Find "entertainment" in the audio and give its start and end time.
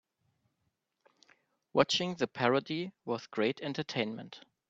3.61-4.39